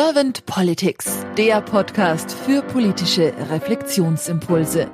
[0.00, 4.88] Servant Politics, der Podcast für politische Reflexionsimpulse.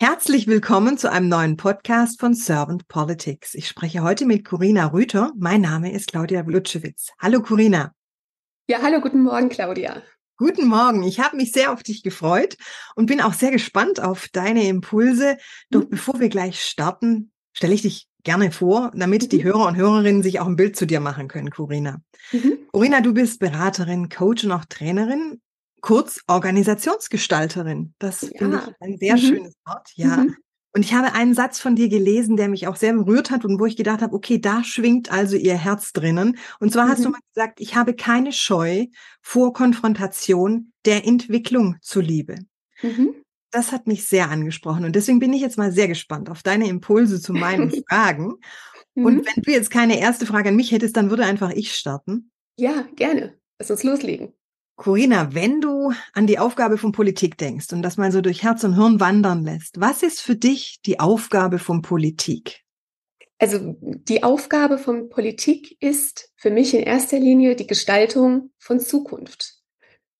[0.00, 3.52] Herzlich willkommen zu einem neuen Podcast von Servant Politics.
[3.52, 5.32] Ich spreche heute mit Corinna Rüther.
[5.36, 7.10] Mein Name ist Claudia Blutschewitz.
[7.20, 7.92] Hallo Corinna.
[8.68, 10.00] Ja, hallo, guten Morgen, Claudia.
[10.38, 11.02] Guten Morgen.
[11.02, 12.56] Ich habe mich sehr auf dich gefreut
[12.96, 15.36] und bin auch sehr gespannt auf deine Impulse.
[15.68, 15.90] Doch mhm.
[15.90, 19.28] bevor wir gleich starten, stelle ich dich gerne vor, damit mhm.
[19.28, 22.00] die Hörer und Hörerinnen sich auch ein Bild zu dir machen können, Corinna.
[22.32, 22.58] Mhm.
[22.72, 25.40] Corinna, du bist Beraterin, Coach und auch Trainerin,
[25.80, 27.94] kurz Organisationsgestalterin.
[27.98, 28.28] Das ja.
[28.38, 29.20] finde ich ein sehr mhm.
[29.20, 30.18] schönes Wort, ja.
[30.18, 30.36] Mhm.
[30.74, 33.60] Und ich habe einen Satz von dir gelesen, der mich auch sehr berührt hat und
[33.60, 36.38] wo ich gedacht habe, okay, da schwingt also ihr Herz drinnen.
[36.60, 37.12] Und zwar hast du mhm.
[37.12, 38.86] mal gesagt, ich habe keine Scheu
[39.20, 42.38] vor Konfrontation der Entwicklung zuliebe.
[42.80, 43.21] Mhm
[43.52, 46.68] das hat mich sehr angesprochen und deswegen bin ich jetzt mal sehr gespannt auf deine
[46.68, 48.34] Impulse zu meinen Fragen.
[48.94, 49.26] Und mhm.
[49.26, 52.30] wenn du jetzt keine erste Frage an mich hättest, dann würde einfach ich starten.
[52.58, 53.38] Ja, gerne.
[53.58, 54.34] Lass uns loslegen.
[54.76, 58.64] Corinna, wenn du an die Aufgabe von Politik denkst und das mal so durch Herz
[58.64, 62.62] und Hirn wandern lässt, was ist für dich die Aufgabe von Politik?
[63.38, 69.61] Also die Aufgabe von Politik ist für mich in erster Linie die Gestaltung von Zukunft.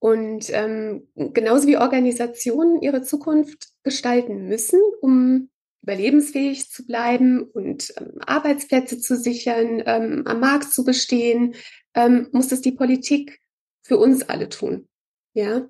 [0.03, 5.48] Und ähm, genauso wie Organisationen ihre Zukunft gestalten müssen, um
[5.83, 11.55] überlebensfähig zu bleiben und ähm, Arbeitsplätze zu sichern, ähm, am Markt zu bestehen,
[11.95, 13.39] ähm, muss es die Politik
[13.84, 14.89] für uns alle tun.
[15.34, 15.69] Ja.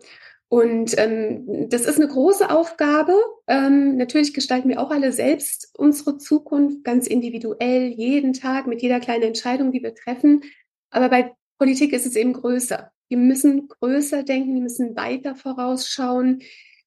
[0.49, 3.13] Und ähm, das ist eine große Aufgabe.
[3.47, 8.99] Ähm, natürlich gestalten wir auch alle selbst unsere Zukunft ganz individuell, jeden Tag mit jeder
[8.99, 10.41] kleinen Entscheidung, die wir treffen.
[10.89, 12.91] Aber bei Politik ist es eben größer.
[13.13, 16.41] Wir müssen größer denken, wir müssen weiter vorausschauen,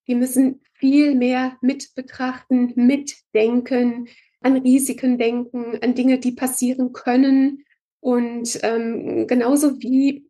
[0.05, 4.07] wir müssen viel mehr mit betrachten, mitdenken,
[4.41, 7.63] an Risiken denken, an Dinge, die passieren können.
[7.99, 10.27] Und ähm, genauso wie,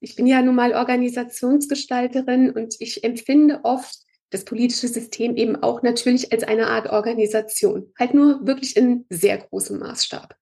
[0.00, 5.80] ich bin ja nun mal Organisationsgestalterin und ich empfinde oft das politische System eben auch
[5.80, 10.36] natürlich als eine Art Organisation, halt nur wirklich in sehr großem Maßstab.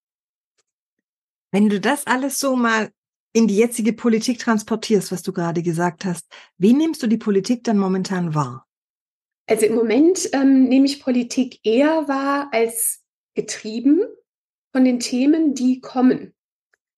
[1.53, 2.91] Wenn du das alles so mal
[3.37, 6.27] in die jetzige Politik transportierst, was du gerade gesagt hast,
[6.57, 8.67] wie nimmst du die Politik dann momentan wahr?
[9.47, 13.03] Also im Moment ähm, nehme ich Politik eher wahr als
[13.35, 14.01] getrieben
[14.73, 16.33] von den Themen, die kommen,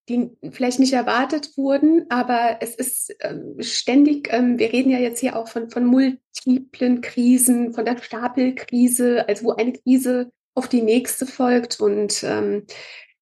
[0.09, 5.19] die vielleicht nicht erwartet wurden, aber es ist ähm, ständig, ähm, wir reden ja jetzt
[5.19, 10.83] hier auch von, von multiplen Krisen, von der Stapelkrise, also wo eine Krise auf die
[10.83, 11.81] nächste folgt.
[11.81, 12.65] Und ähm,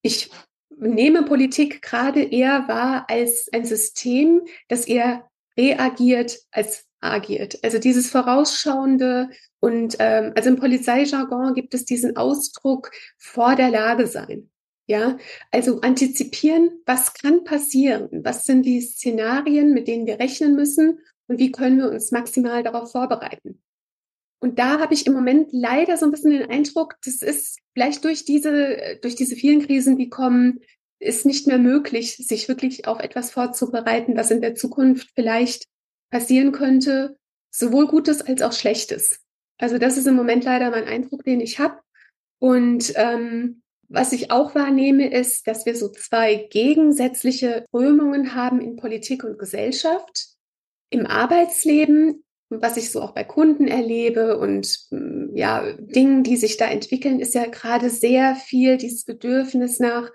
[0.02, 0.30] ich
[0.78, 7.58] nehme Politik gerade eher wahr als ein System, das eher reagiert als agiert.
[7.62, 14.06] Also dieses Vorausschauende und ähm, also im Polizeijargon gibt es diesen Ausdruck vor der Lage
[14.06, 14.50] sein.
[14.88, 15.18] Ja,
[15.50, 18.08] also antizipieren, was kann passieren?
[18.24, 21.00] Was sind die Szenarien, mit denen wir rechnen müssen?
[21.26, 23.60] Und wie können wir uns maximal darauf vorbereiten?
[24.38, 28.04] Und da habe ich im Moment leider so ein bisschen den Eindruck, das ist vielleicht
[28.04, 30.60] durch diese, durch diese vielen Krisen, die kommen,
[30.98, 35.66] ist nicht mehr möglich, sich wirklich auf etwas vorzubereiten, was in der Zukunft vielleicht
[36.10, 37.16] passieren könnte,
[37.50, 39.20] sowohl Gutes als auch Schlechtes.
[39.58, 41.80] Also das ist im Moment leider mein Eindruck, den ich habe.
[42.38, 48.76] Und ähm, was ich auch wahrnehme, ist, dass wir so zwei gegensätzliche Strömungen haben in
[48.76, 50.26] Politik und Gesellschaft.
[50.90, 56.56] Im Arbeitsleben was ich so auch bei Kunden erlebe und mm, ja, Dingen, die sich
[56.56, 60.10] da entwickeln, ist ja gerade sehr viel dieses Bedürfnis nach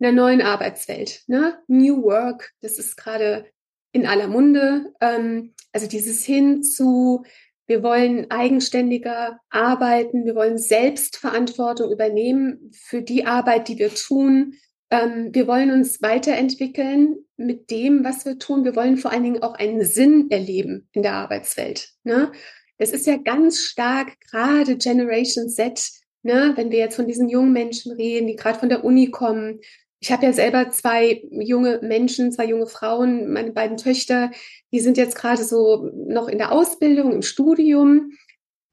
[0.00, 1.22] einer neuen Arbeitswelt.
[1.26, 1.58] Ne?
[1.68, 3.46] New Work, das ist gerade
[3.92, 4.92] in aller Munde.
[5.00, 7.24] Ähm, also dieses hin zu,
[7.66, 14.54] wir wollen eigenständiger arbeiten, wir wollen Selbstverantwortung übernehmen für die Arbeit, die wir tun.
[14.92, 18.62] Ähm, wir wollen uns weiterentwickeln mit dem, was wir tun.
[18.62, 21.94] Wir wollen vor allen Dingen auch einen Sinn erleben in der Arbeitswelt.
[22.04, 22.30] Ne?
[22.76, 25.90] Das ist ja ganz stark gerade Generation Z,
[26.22, 26.52] ne?
[26.56, 29.60] wenn wir jetzt von diesen jungen Menschen reden, die gerade von der Uni kommen.
[29.98, 34.30] Ich habe ja selber zwei junge Menschen, zwei junge Frauen, meine beiden Töchter,
[34.72, 38.12] die sind jetzt gerade so noch in der Ausbildung, im Studium.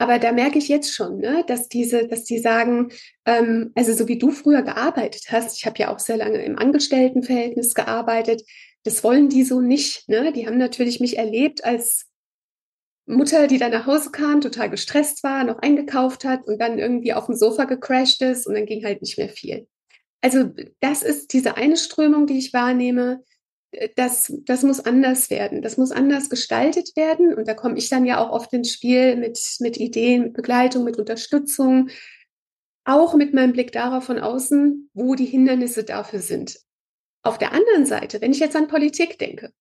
[0.01, 2.89] Aber da merke ich jetzt schon, ne, dass diese, dass die sagen,
[3.25, 6.57] ähm, also so wie du früher gearbeitet hast, ich habe ja auch sehr lange im
[6.57, 8.43] Angestelltenverhältnis gearbeitet,
[8.83, 10.07] das wollen die so nicht.
[10.07, 10.31] Ne?
[10.31, 12.07] Die haben natürlich mich erlebt als
[13.05, 17.11] Mutter, die dann nach Hause kam, total gestresst war, noch eingekauft hat und dann irgendwie
[17.13, 19.67] auf dem Sofa gecrashed ist und dann ging halt nicht mehr viel.
[20.21, 20.49] Also
[20.79, 23.23] das ist diese eine Strömung, die ich wahrnehme
[23.95, 25.61] das, das muss anders werden.
[25.61, 27.33] Das muss anders gestaltet werden.
[27.33, 30.83] Und da komme ich dann ja auch oft ins Spiel mit, mit Ideen, mit Begleitung,
[30.83, 31.89] mit Unterstützung.
[32.85, 36.59] Auch mit meinem Blick darauf von außen, wo die Hindernisse dafür sind.
[37.21, 39.53] Auf der anderen Seite, wenn ich jetzt an Politik denke,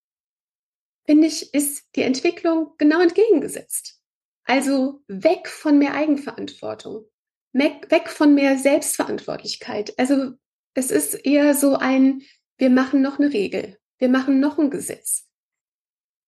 [1.07, 4.01] finde ich, ist die Entwicklung genau entgegengesetzt.
[4.45, 7.05] Also weg von mehr Eigenverantwortung,
[7.53, 9.99] weg von mehr Selbstverantwortlichkeit.
[9.99, 10.33] Also
[10.75, 12.23] es ist eher so ein,
[12.57, 15.27] wir machen noch eine Regel, wir machen noch ein Gesetz.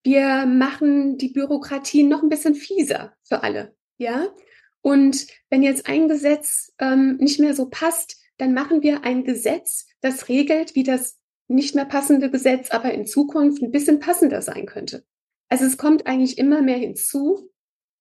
[0.03, 4.27] Wir machen die Bürokratie noch ein bisschen fieser für alle, ja.
[4.81, 9.85] Und wenn jetzt ein Gesetz ähm, nicht mehr so passt, dann machen wir ein Gesetz,
[10.01, 14.65] das regelt, wie das nicht mehr passende Gesetz aber in Zukunft ein bisschen passender sein
[14.65, 15.05] könnte.
[15.49, 17.51] Also es kommt eigentlich immer mehr hinzu,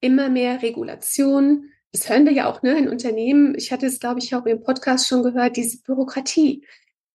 [0.00, 1.70] immer mehr Regulation.
[1.92, 3.54] Das hören wir ja auch ne, in Unternehmen.
[3.56, 6.64] Ich hatte es, glaube ich, auch im Podcast schon gehört, diese Bürokratie,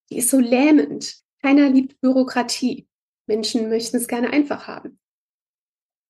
[0.10, 1.25] die ist so lähmend.
[1.46, 2.88] Keiner liebt Bürokratie.
[3.28, 5.00] Menschen möchten es gerne einfach haben.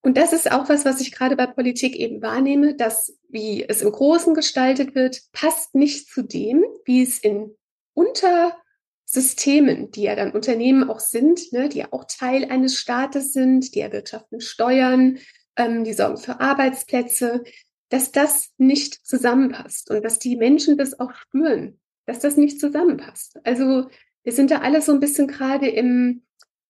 [0.02, 3.82] Und das ist auch was, was ich gerade bei Politik eben wahrnehme, dass wie es
[3.82, 7.54] im Großen gestaltet wird, passt nicht zu dem, wie es in
[7.96, 13.76] Untersystemen, die ja dann Unternehmen auch sind, ne, die ja auch Teil eines Staates sind,
[13.76, 15.18] die erwirtschaften Steuern,
[15.58, 17.44] ähm, die sorgen für Arbeitsplätze,
[17.90, 23.38] dass das nicht zusammenpasst und dass die Menschen das auch spüren, dass das nicht zusammenpasst.
[23.44, 23.90] Also
[24.26, 26.24] wir sind da alle so ein bisschen gerade im,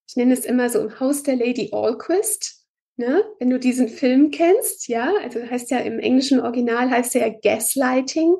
[0.08, 2.66] ich nenne es immer so im Haus der Lady Allquist.
[2.98, 3.24] Ne?
[3.40, 8.36] Wenn du diesen Film kennst, ja, also heißt ja im englischen Original heißt ja Gaslighting.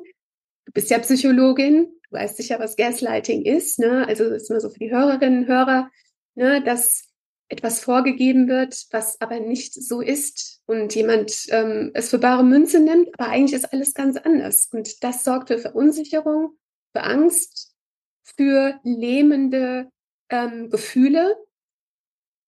[0.66, 4.06] Du bist ja Psychologin, du weißt sicher, was Gaslighting ist, ne?
[4.06, 5.90] Also das ist immer so für die Hörerinnen und Hörer,
[6.34, 7.04] ne, dass
[7.48, 12.80] etwas vorgegeben wird, was aber nicht so ist und jemand ähm, es für bare Münze
[12.80, 14.68] nimmt, aber eigentlich ist alles ganz anders.
[14.72, 16.56] Und das sorgt für Verunsicherung,
[16.92, 17.65] für Angst,
[18.36, 19.90] für lähmende
[20.30, 21.36] ähm, Gefühle.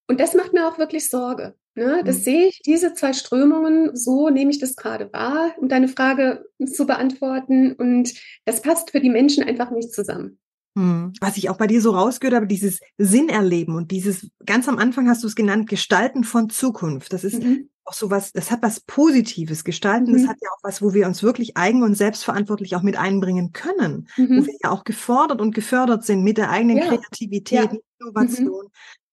[0.09, 1.55] Und das macht mir auch wirklich Sorge.
[1.75, 2.03] Ne?
[2.05, 2.23] Das mhm.
[2.23, 6.87] sehe ich, diese zwei Strömungen, so nehme ich das gerade wahr, um deine Frage zu
[6.87, 7.73] beantworten.
[7.73, 8.15] Und
[8.45, 10.39] das passt für die Menschen einfach nicht zusammen.
[10.77, 11.13] Hm.
[11.21, 14.79] Was ich auch bei dir so rausgehört habe, dieses Sinn erleben und dieses, ganz am
[14.79, 17.13] Anfang hast du es genannt, Gestalten von Zukunft.
[17.13, 17.69] Das ist mhm.
[17.89, 19.65] Auch so was, das hat was Positives.
[19.65, 20.19] Gestalten, mhm.
[20.19, 23.53] das hat ja auch was, wo wir uns wirklich eigen und selbstverantwortlich auch mit einbringen
[23.53, 24.09] können.
[24.17, 24.43] Mhm.
[24.43, 26.89] Wo wir ja auch gefordert und gefördert sind mit der eigenen ja.
[26.89, 27.79] Kreativität, ja.
[28.01, 28.65] Innovation.
[28.65, 28.71] Mhm.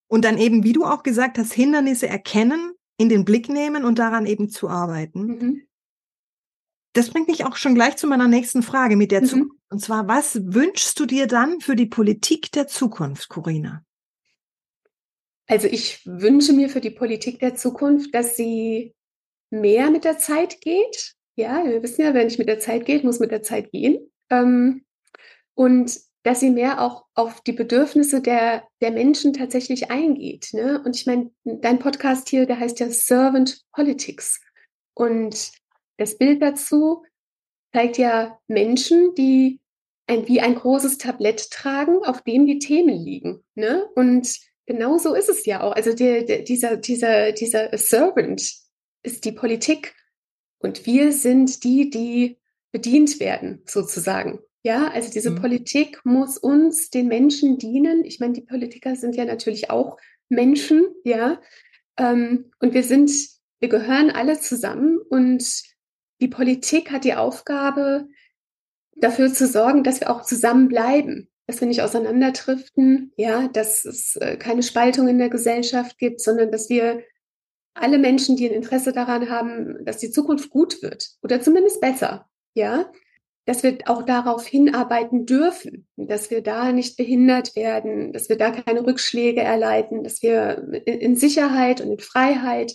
[0.07, 3.99] Und dann eben, wie du auch gesagt hast, Hindernisse erkennen, in den Blick nehmen und
[3.99, 5.25] daran eben zu arbeiten.
[5.25, 5.61] Mhm.
[6.93, 9.25] Das bringt mich auch schon gleich zu meiner nächsten Frage mit der mhm.
[9.25, 9.55] Zukunft.
[9.69, 13.83] Und zwar, was wünschst du dir dann für die Politik der Zukunft, Corinna?
[15.47, 18.93] Also ich wünsche mir für die Politik der Zukunft, dass sie
[19.51, 21.13] mehr mit der Zeit geht.
[21.35, 24.11] Ja, wir wissen ja, wenn nicht mit der Zeit geht, muss mit der Zeit gehen.
[24.29, 24.85] Ähm,
[25.53, 30.49] und dass sie mehr auch auf die Bedürfnisse der, der Menschen tatsächlich eingeht.
[30.53, 30.81] Ne?
[30.83, 34.41] Und ich meine, dein Podcast hier, der heißt ja Servant Politics.
[34.95, 35.51] Und
[35.97, 37.03] das Bild dazu
[37.73, 39.59] zeigt ja Menschen, die
[40.07, 43.43] ein, wie ein großes Tablett tragen, auf dem die Themen liegen.
[43.53, 43.85] Ne?
[43.95, 45.73] Und genau so ist es ja auch.
[45.73, 48.41] Also der, der, dieser, dieser, dieser Servant
[49.03, 49.95] ist die Politik
[50.59, 52.39] und wir sind die, die
[52.71, 54.39] bedient werden, sozusagen.
[54.63, 55.41] Ja, also diese mhm.
[55.41, 58.03] Politik muss uns, den Menschen dienen.
[58.03, 59.97] Ich meine, die Politiker sind ja natürlich auch
[60.27, 61.39] Menschen, ja.
[61.97, 63.11] Ähm, und wir sind,
[63.59, 65.63] wir gehören alle zusammen und
[66.19, 68.07] die Politik hat die Aufgabe,
[68.95, 74.37] dafür zu sorgen, dass wir auch zusammenbleiben, dass wir nicht auseinanderdriften, ja, dass es äh,
[74.37, 77.03] keine Spaltung in der Gesellschaft gibt, sondern dass wir
[77.75, 82.27] alle Menschen, die ein Interesse daran haben, dass die Zukunft gut wird oder zumindest besser,
[82.53, 82.91] ja,
[83.45, 88.51] dass wir auch darauf hinarbeiten dürfen, dass wir da nicht behindert werden, dass wir da
[88.51, 92.73] keine Rückschläge erleiden, dass wir in Sicherheit und in Freiheit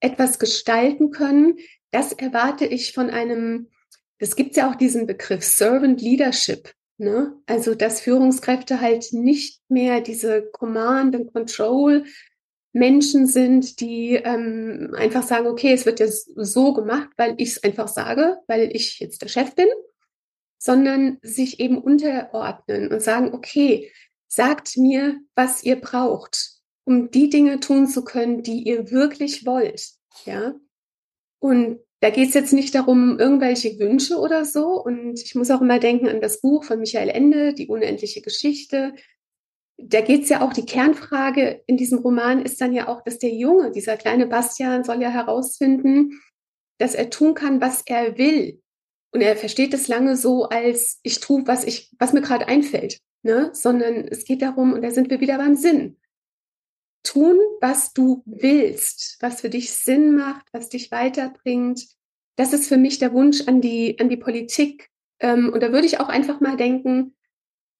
[0.00, 1.56] etwas gestalten können,
[1.90, 3.70] das erwarte ich von einem,
[4.18, 6.72] es gibt ja auch diesen Begriff Servant Leadership.
[6.96, 7.36] Ne?
[7.46, 12.04] Also, dass Führungskräfte halt nicht mehr diese Command and Control
[12.72, 17.62] Menschen sind, die ähm, einfach sagen, okay, es wird jetzt so gemacht, weil ich es
[17.62, 19.68] einfach sage, weil ich jetzt der Chef bin,
[20.58, 23.92] sondern sich eben unterordnen und sagen, okay,
[24.26, 26.50] sagt mir, was ihr braucht,
[26.84, 29.90] um die Dinge tun zu können, die ihr wirklich wollt.
[30.24, 30.54] Ja.
[31.38, 34.78] Und da geht es jetzt nicht darum, irgendwelche Wünsche oder so.
[34.78, 38.92] Und ich muss auch immer denken an das Buch von Michael Ende, Die unendliche Geschichte.
[39.78, 43.20] Da geht es ja auch, die Kernfrage in diesem Roman ist dann ja auch, dass
[43.20, 46.20] der Junge, dieser kleine Bastian, soll ja herausfinden,
[46.76, 48.60] dass er tun kann, was er will.
[49.14, 52.98] Und er versteht es lange so, als ich tue, was ich, was mir gerade einfällt.
[53.22, 53.48] Ne?
[53.54, 55.96] Sondern es geht darum, und da sind wir wieder beim Sinn
[57.04, 61.86] tun, was du willst, was für dich Sinn macht, was dich weiterbringt.
[62.36, 64.90] Das ist für mich der Wunsch an die, an die Politik.
[65.20, 67.14] Ähm, und da würde ich auch einfach mal denken,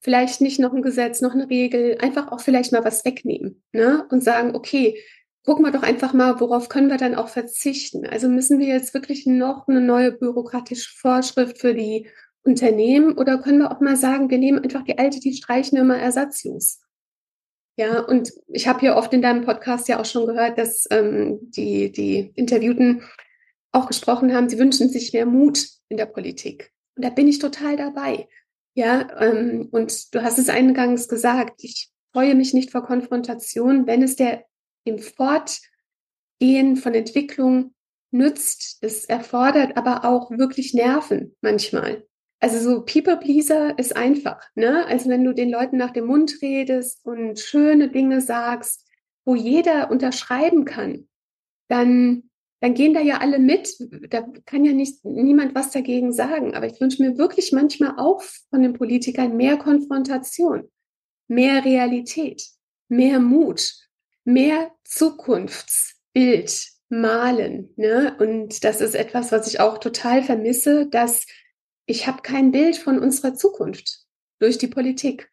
[0.01, 4.07] vielleicht nicht noch ein Gesetz, noch eine Regel, einfach auch vielleicht mal was wegnehmen ne?
[4.11, 5.03] und sagen, okay,
[5.45, 8.07] gucken wir doch einfach mal, worauf können wir dann auch verzichten.
[8.07, 12.07] Also müssen wir jetzt wirklich noch eine neue bürokratische Vorschrift für die
[12.43, 15.97] Unternehmen oder können wir auch mal sagen, wir nehmen einfach die alte, die streichen immer
[15.97, 16.81] ersatzlos.
[17.77, 21.41] Ja, und ich habe hier oft in deinem Podcast ja auch schon gehört, dass ähm,
[21.43, 23.03] die, die Interviewten
[23.73, 26.73] auch gesprochen haben, sie wünschen sich mehr Mut in der Politik.
[26.97, 28.29] Und da bin ich total dabei.
[28.75, 34.03] Ja, ähm, und du hast es eingangs gesagt, ich freue mich nicht vor Konfrontation, wenn
[34.03, 34.45] es der
[34.85, 37.75] im Fortgehen von Entwicklung
[38.13, 38.79] nützt.
[38.83, 42.07] Es erfordert aber auch wirklich Nerven manchmal.
[42.45, 44.85] Also so People Pleaser ist einfach, ne?
[44.87, 48.87] Also wenn du den Leuten nach dem Mund redest und schöne Dinge sagst,
[49.25, 51.09] wo jeder unterschreiben kann,
[51.69, 52.25] dann
[52.61, 53.75] dann gehen da ja alle mit.
[54.11, 56.55] Da kann ja nicht niemand was dagegen sagen.
[56.55, 60.71] Aber ich wünsche mir wirklich manchmal auch von den Politikern mehr Konfrontation,
[61.27, 62.43] mehr Realität,
[62.89, 63.73] mehr Mut,
[64.25, 67.73] mehr Zukunftsbild malen.
[67.77, 68.15] Ne?
[68.19, 71.25] Und das ist etwas, was ich auch total vermisse, dass
[71.87, 74.05] ich habe kein Bild von unserer Zukunft
[74.39, 75.31] durch die Politik.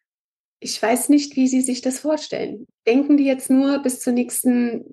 [0.60, 2.66] Ich weiß nicht, wie Sie sich das vorstellen.
[2.86, 4.84] Denken die jetzt nur bis zur nächsten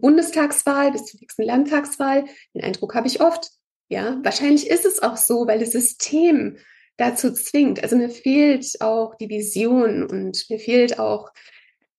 [0.00, 2.26] Bundestagswahl, bis zur nächsten Landtagswahl?
[2.54, 3.50] Den Eindruck habe ich oft.
[3.88, 6.58] Ja, wahrscheinlich ist es auch so, weil das System
[6.96, 7.82] dazu zwingt.
[7.82, 11.30] Also mir fehlt auch die Vision und mir fehlt auch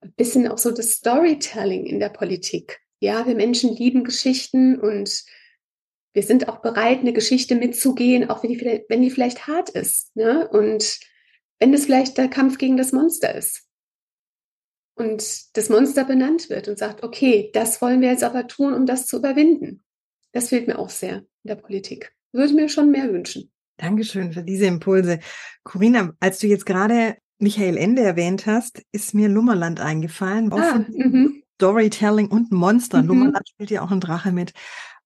[0.01, 2.79] ein bisschen auch so das Storytelling in der Politik.
[2.99, 5.23] Ja, wir Menschen lieben Geschichten und
[6.15, 10.15] wir sind auch bereit, eine Geschichte mitzugehen, auch wenn die, wenn die vielleicht hart ist.
[10.15, 10.47] Ne?
[10.47, 10.99] Und
[11.59, 13.67] wenn es vielleicht der Kampf gegen das Monster ist
[14.95, 18.85] und das Monster benannt wird und sagt, okay, das wollen wir jetzt aber tun, um
[18.85, 19.83] das zu überwinden.
[20.31, 22.13] Das fehlt mir auch sehr in der Politik.
[22.31, 23.51] Würde mir schon mehr wünschen.
[23.77, 25.19] Dankeschön für diese Impulse.
[25.63, 30.51] Corinna, als du jetzt gerade Michael Ende erwähnt hast, ist mir Lummerland eingefallen.
[30.53, 31.43] Ah, mhm.
[31.55, 33.01] Storytelling und Monster.
[33.01, 33.07] Mhm.
[33.07, 34.53] Lummerland spielt ja auch ein Drache mit.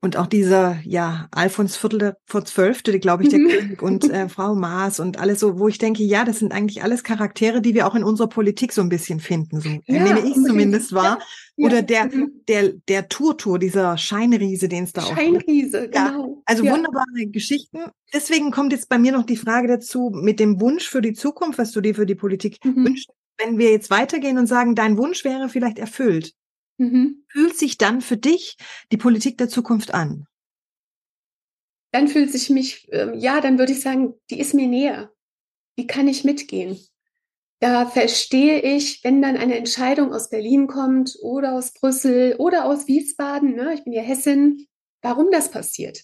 [0.02, 3.50] Und auch dieser, ja, Alfons Viertel vor Zwölfte, glaube ich, der mhm.
[3.50, 6.84] König und äh, Frau Maas und alles so, wo ich denke, ja, das sind eigentlich
[6.84, 9.60] alles Charaktere, die wir auch in unserer Politik so ein bisschen finden.
[9.60, 11.20] So ja, nehme ich zumindest wahr.
[11.58, 12.32] Ja, Oder der, mhm.
[12.48, 16.42] der, der Turtur, dieser Scheinriese, den es da auch Scheinriese, ja, genau.
[16.46, 16.72] Also ja.
[16.72, 17.80] wunderbare Geschichten.
[18.14, 21.60] Deswegen kommt jetzt bei mir noch die Frage dazu, mit dem Wunsch für die Zukunft,
[21.60, 22.86] was du dir für die Politik mhm.
[22.86, 23.10] wünschst.
[23.38, 26.34] Wenn wir jetzt weitergehen und sagen, dein Wunsch wäre vielleicht erfüllt,
[26.80, 27.26] Mhm.
[27.28, 28.58] Fühlt sich dann für dich
[28.92, 30.28] die Politik der Zukunft an?
[31.92, 35.12] Dann fühlt sich mich, äh, ja, dann würde ich sagen, die ist mir näher.
[35.78, 36.80] Die kann ich mitgehen.
[37.60, 42.88] Da verstehe ich, wenn dann eine Entscheidung aus Berlin kommt oder aus Brüssel oder aus
[42.88, 44.66] Wiesbaden, ne, ich bin ja Hessin,
[45.02, 46.04] warum das passiert.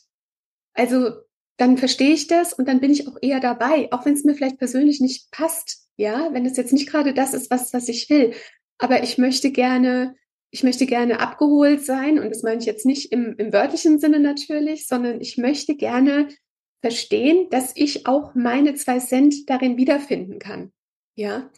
[0.73, 1.11] Also
[1.57, 4.35] dann verstehe ich das und dann bin ich auch eher dabei, auch wenn es mir
[4.35, 8.09] vielleicht persönlich nicht passt, ja, wenn es jetzt nicht gerade das ist, was, was ich
[8.09, 8.33] will.
[8.77, 10.15] Aber ich möchte gerne
[10.51, 14.19] ich möchte gerne abgeholt sein und das meine ich jetzt nicht im, im wörtlichen Sinne
[14.19, 16.29] natürlich, sondern ich möchte gerne
[16.81, 20.71] verstehen, dass ich auch meine zwei Cent darin wiederfinden kann.
[21.15, 21.49] Ja.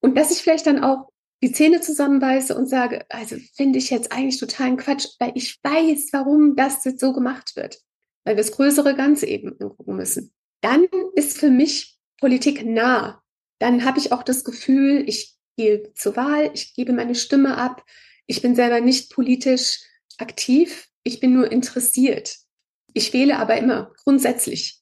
[0.00, 1.12] Und dass ich vielleicht dann auch
[1.42, 6.08] die Zähne zusammenbeiße und sage, also finde ich jetzt eigentlich totalen Quatsch, weil ich weiß,
[6.12, 7.80] warum das jetzt so gemacht wird.
[8.24, 10.32] Weil wir das größere Ganze eben angucken müssen.
[10.62, 10.86] Dann
[11.16, 13.20] ist für mich Politik nah.
[13.58, 17.84] Dann habe ich auch das Gefühl, ich gehe zur Wahl, ich gebe meine Stimme ab,
[18.26, 19.80] ich bin selber nicht politisch
[20.18, 22.36] aktiv, ich bin nur interessiert.
[22.94, 24.80] Ich wähle aber immer grundsätzlich,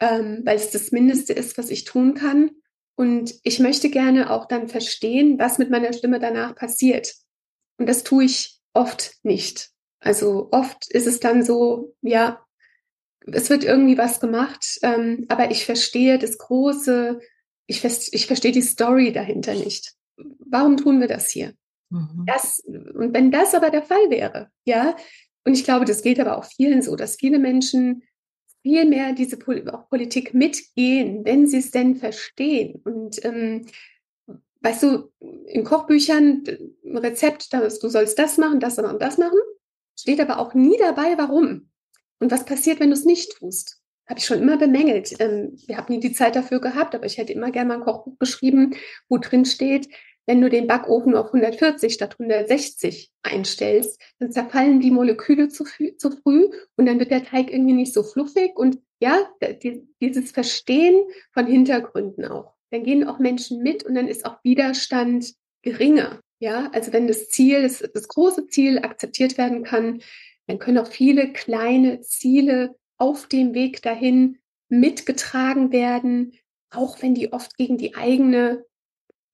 [0.00, 2.50] ähm, weil es das Mindeste ist, was ich tun kann.
[2.96, 7.14] Und ich möchte gerne auch dann verstehen, was mit meiner Stimme danach passiert.
[7.78, 9.70] Und das tue ich oft nicht.
[10.00, 12.44] Also oft ist es dann so, ja,
[13.26, 17.20] es wird irgendwie was gemacht, ähm, aber ich verstehe das große,
[17.66, 19.94] ich, ich verstehe die Story dahinter nicht.
[20.16, 21.54] Warum tun wir das hier?
[21.90, 22.24] Mhm.
[22.26, 24.96] Das, und wenn das aber der Fall wäre, ja,
[25.44, 28.02] und ich glaube, das geht aber auch vielen so, dass viele Menschen
[28.62, 32.82] viel mehr diese Pol auch Politik mitgehen, wenn sie es denn verstehen.
[32.84, 33.66] Und ähm,
[34.60, 35.12] weißt du,
[35.46, 36.42] in Kochbüchern
[36.84, 39.38] ein Rezept, das, du sollst das machen, das und das machen,
[39.96, 41.70] steht aber auch nie dabei, warum.
[42.18, 43.80] Und was passiert, wenn du es nicht tust?
[44.08, 45.14] Habe ich schon immer bemängelt.
[45.20, 47.84] Ähm, wir haben nie die Zeit dafür gehabt, aber ich hätte immer gerne mal ein
[47.84, 48.74] Kochbuch geschrieben,
[49.08, 49.88] wo drin steht,
[50.26, 56.10] wenn du den Backofen auf 140 statt 160 einstellst, dann zerfallen die Moleküle zu, zu
[56.10, 59.18] früh und dann wird der Teig irgendwie nicht so fluffig und ja,
[59.62, 62.54] die, dieses Verstehen von Hintergründen auch.
[62.70, 66.20] Dann gehen auch Menschen mit und dann ist auch Widerstand geringer.
[66.38, 70.02] Ja, also wenn das Ziel, das, das große Ziel akzeptiert werden kann,
[70.46, 76.32] dann können auch viele kleine Ziele auf dem Weg dahin mitgetragen werden,
[76.70, 78.64] auch wenn die oft gegen die eigene,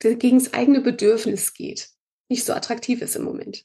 [0.03, 1.91] gegen das eigene Bedürfnis geht,
[2.29, 3.65] nicht so attraktiv ist im Moment.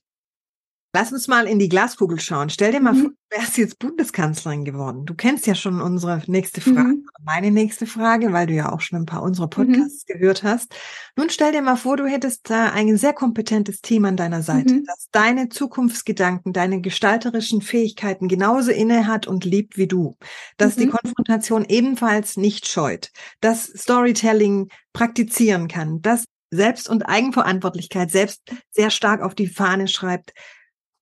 [0.94, 2.50] Lass uns mal in die Glaskugel schauen.
[2.50, 3.02] Stell dir mal mhm.
[3.02, 5.06] vor, du wärst jetzt Bundeskanzlerin geworden.
[5.06, 7.06] Du kennst ja schon unsere nächste Frage, mhm.
[7.24, 9.52] meine nächste Frage, weil du ja auch schon ein paar unserer mhm.
[9.52, 10.14] Podcasts mhm.
[10.14, 10.74] gehört hast.
[11.18, 14.76] Nun stell dir mal vor, du hättest da ein sehr kompetentes Team an deiner Seite,
[14.76, 14.86] mhm.
[14.86, 20.16] das deine Zukunftsgedanken, deine gestalterischen Fähigkeiten genauso inne hat und liebt wie du,
[20.58, 20.92] dass die mhm.
[20.92, 28.42] Konfrontation ebenfalls nicht scheut, dass Storytelling praktizieren kann, dass Selbst- und Eigenverantwortlichkeit selbst
[28.72, 30.32] sehr stark auf die Fahne schreibt,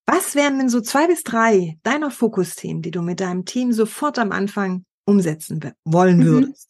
[0.05, 4.19] was wären denn so zwei bis drei deiner Fokusthemen, die du mit deinem Team sofort
[4.19, 6.25] am Anfang umsetzen wollen mhm.
[6.25, 6.69] würdest?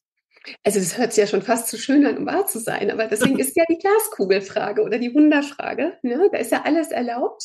[0.64, 3.08] Also das hört sich ja schon fast zu schön an, um wahr zu sein, aber
[3.08, 5.98] deswegen ist ja die Glaskugelfrage oder die Wunderfrage.
[6.04, 6.30] Ne?
[6.32, 7.44] Da ist ja alles erlaubt.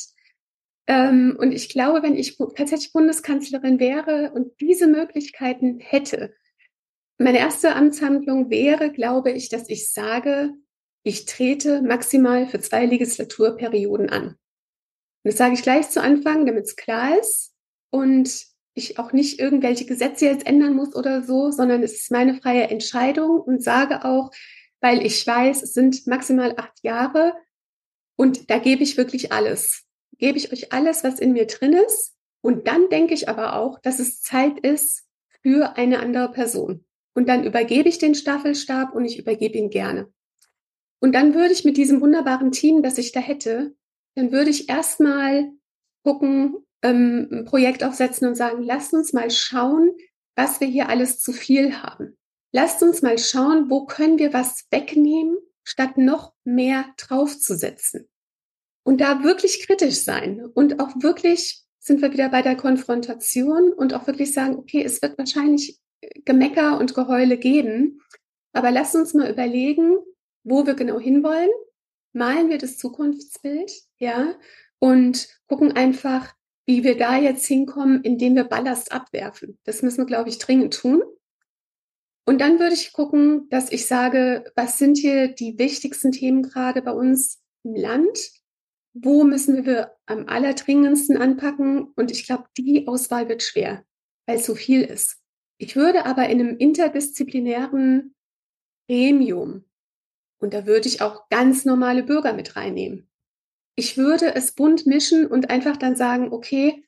[0.87, 6.35] Ähm, und ich glaube, wenn ich tatsächlich Bundeskanzlerin wäre und diese Möglichkeiten hätte,
[7.19, 10.53] meine erste Amtshandlung wäre, glaube ich, dass ich sage,
[11.03, 14.37] ich trete maximal für zwei Legislaturperioden an.
[15.23, 17.53] Und das sage ich gleich zu Anfang, damit es klar ist
[17.91, 22.35] und ich auch nicht irgendwelche Gesetze jetzt ändern muss oder so, sondern es ist meine
[22.35, 24.31] freie Entscheidung und sage auch,
[24.81, 27.35] weil ich weiß, es sind maximal acht Jahre
[28.17, 29.85] und da gebe ich wirklich alles.
[30.19, 32.15] Gebe ich euch alles, was in mir drin ist.
[32.43, 35.07] Und dann denke ich aber auch, dass es Zeit ist
[35.43, 36.85] für eine andere Person.
[37.15, 40.13] Und dann übergebe ich den Staffelstab und ich übergebe ihn gerne.
[41.01, 43.75] Und dann würde ich mit diesem wunderbaren Team, das ich da hätte,
[44.21, 45.51] dann würde ich erstmal
[46.05, 49.93] gucken, ähm, ein Projekt aufsetzen und sagen, lasst uns mal schauen,
[50.37, 52.19] was wir hier alles zu viel haben.
[52.53, 58.11] Lasst uns mal schauen, wo können wir was wegnehmen, statt noch mehr draufzusetzen.
[58.85, 63.95] Und da wirklich kritisch sein und auch wirklich sind wir wieder bei der Konfrontation und
[63.95, 65.79] auch wirklich sagen, okay, es wird wahrscheinlich
[66.27, 68.03] Gemecker und Geheule geben,
[68.53, 69.97] aber lasst uns mal überlegen,
[70.45, 71.49] wo wir genau hinwollen
[72.13, 74.35] malen wir das Zukunftsbild, ja,
[74.79, 76.35] und gucken einfach,
[76.67, 79.59] wie wir da jetzt hinkommen, indem wir Ballast abwerfen.
[79.65, 81.03] Das müssen wir, glaube ich, dringend tun.
[82.27, 86.83] Und dann würde ich gucken, dass ich sage, was sind hier die wichtigsten Themen gerade
[86.83, 88.31] bei uns im Land?
[88.93, 91.93] Wo müssen wir am allerdringendsten anpacken?
[91.97, 93.85] Und ich glaube, die Auswahl wird schwer,
[94.27, 95.19] weil es so viel ist.
[95.59, 98.15] Ich würde aber in einem interdisziplinären
[98.89, 99.65] Gremium
[100.41, 103.09] und da würde ich auch ganz normale Bürger mit reinnehmen.
[103.77, 106.85] Ich würde es bunt mischen und einfach dann sagen, okay,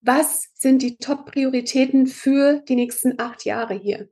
[0.00, 4.08] was sind die Top-Prioritäten für die nächsten acht Jahre hier?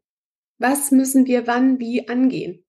[0.59, 2.65] Was müssen wir wann wie angehen?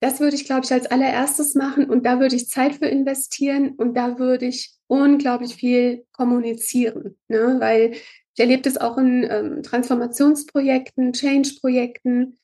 [0.00, 3.74] Das würde ich, glaube ich, als allererstes machen und da würde ich Zeit für investieren
[3.76, 7.56] und da würde ich unglaublich viel kommunizieren, ne?
[7.58, 12.38] weil ich erlebe das auch in ähm, Transformationsprojekten, Change-Projekten,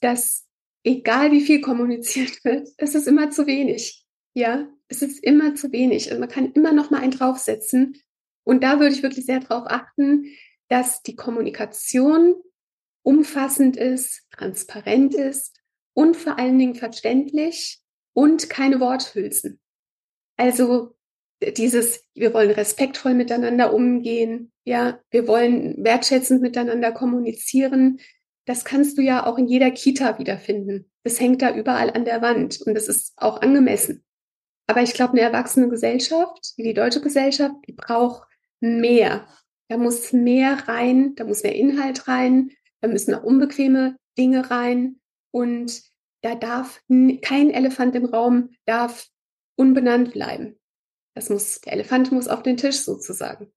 [0.00, 0.46] dass
[0.84, 4.04] egal wie viel kommuniziert wird, es ist immer zu wenig.
[4.34, 6.10] Ja, es ist immer zu wenig.
[6.10, 8.00] Und man kann immer noch mal einen draufsetzen.
[8.44, 10.26] Und da würde ich wirklich sehr darauf achten,
[10.68, 12.34] dass die Kommunikation
[13.02, 15.60] umfassend ist, transparent ist
[15.92, 17.80] und vor allen Dingen verständlich
[18.14, 19.60] und keine Worthülsen.
[20.36, 20.94] Also
[21.56, 28.00] dieses, wir wollen respektvoll miteinander umgehen, ja, wir wollen wertschätzend miteinander kommunizieren,
[28.46, 30.90] das kannst du ja auch in jeder Kita wiederfinden.
[31.04, 34.04] Das hängt da überall an der Wand und das ist auch angemessen.
[34.66, 38.26] Aber ich glaube, eine erwachsene Gesellschaft, wie die deutsche Gesellschaft, die braucht
[38.60, 39.26] mehr.
[39.68, 42.50] Da muss mehr rein, da muss mehr Inhalt rein,
[42.80, 45.00] da müssen auch unbequeme Dinge rein
[45.30, 45.82] und
[46.22, 46.82] da darf
[47.22, 49.08] kein Elefant im Raum darf
[49.56, 50.58] unbenannt bleiben.
[51.14, 53.52] Das muss, der Elefant muss auf den Tisch sozusagen.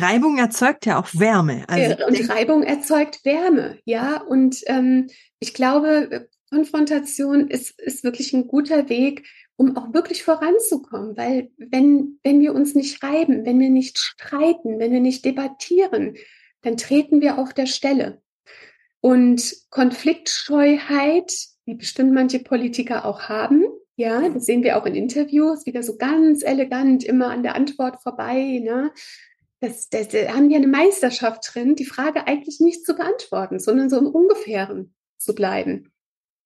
[0.00, 1.64] Reibung erzeugt ja auch Wärme.
[1.68, 4.20] Also und Reibung erzeugt Wärme, ja.
[4.20, 5.08] Und ähm,
[5.40, 11.16] ich glaube, Konfrontation ist, ist wirklich ein guter Weg, um auch wirklich voranzukommen.
[11.16, 16.16] Weil wenn, wenn wir uns nicht reiben, wenn wir nicht streiten, wenn wir nicht debattieren,
[16.62, 18.22] dann treten wir auf der Stelle.
[19.00, 21.32] Und Konfliktscheuheit,
[21.66, 23.64] wie bestimmt manche Politiker auch haben,
[23.96, 28.00] ja, das sehen wir auch in Interviews, wieder so ganz elegant immer an der Antwort
[28.00, 28.92] vorbei, ne?
[29.60, 33.90] Das, das, das haben ja eine Meisterschaft drin, die Frage eigentlich nicht zu beantworten, sondern
[33.90, 35.92] so im Ungefähren zu bleiben.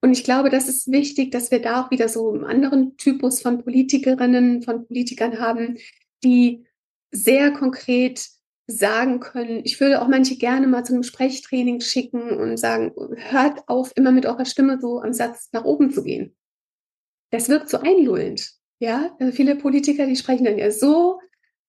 [0.01, 3.41] Und ich glaube, das ist wichtig, dass wir da auch wieder so einen anderen Typus
[3.41, 5.79] von Politikerinnen, von Politikern haben,
[6.25, 6.67] die
[7.13, 8.27] sehr konkret
[8.67, 13.69] sagen können, ich würde auch manche gerne mal zu einem Sprechtraining schicken und sagen, hört
[13.69, 16.35] auf, immer mit eurer Stimme so am Satz nach oben zu gehen.
[17.31, 18.53] Das wirkt so einlullend.
[18.79, 21.21] Ja, also viele Politiker, die sprechen dann ja so,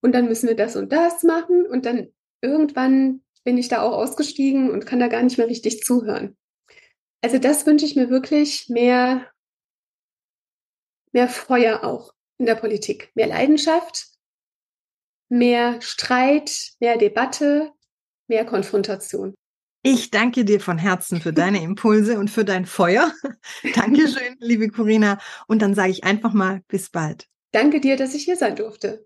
[0.03, 2.09] und dann müssen wir das und das machen und dann
[2.41, 6.37] irgendwann bin ich da auch ausgestiegen und kann da gar nicht mehr richtig zuhören.
[7.21, 9.27] Also das wünsche ich mir wirklich mehr,
[11.13, 14.07] mehr Feuer auch in der Politik, mehr Leidenschaft,
[15.29, 17.71] mehr Streit, mehr Debatte,
[18.27, 19.33] mehr Konfrontation.
[19.85, 23.13] Ich danke dir von Herzen für deine Impulse und für dein Feuer.
[23.75, 25.19] Dankeschön, liebe Corinna.
[25.47, 27.27] Und dann sage ich einfach mal bis bald.
[27.51, 29.05] Danke dir, dass ich hier sein durfte.